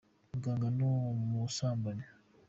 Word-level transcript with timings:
Muganga 0.31 0.67
ni 0.75 0.83
umusambanyi. 0.91 2.07